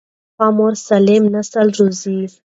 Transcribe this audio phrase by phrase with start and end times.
[0.37, 2.19] ښه مور سالم نسل روزي.